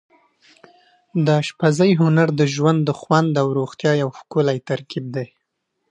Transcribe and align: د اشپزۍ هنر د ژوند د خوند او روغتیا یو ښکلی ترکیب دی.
د 1.25 1.27
اشپزۍ 1.41 1.91
هنر 2.01 2.29
د 2.39 2.41
ژوند 2.53 2.79
د 2.85 2.89
خوند 2.99 3.33
او 3.41 3.47
روغتیا 3.57 3.91
یو 4.01 4.09
ښکلی 4.17 4.57
ترکیب 4.69 5.05
دی. 5.15 5.27